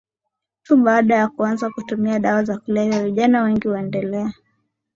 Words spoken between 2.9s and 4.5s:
vijana wengi huendelea